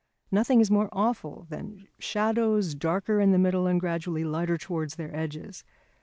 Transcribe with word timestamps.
Nothing 0.31 0.61
is 0.61 0.71
more 0.71 0.89
awful 0.91 1.45
than 1.51 1.85
shadows 1.99 2.73
darker 2.73 3.19
in 3.19 3.29
the 3.33 3.37
middle 3.37 3.67
and 3.67 3.79
gradually 3.79 4.23
lighter 4.23 4.57
towards 4.57 4.95
their 4.95 5.15
edges. 5.15 5.63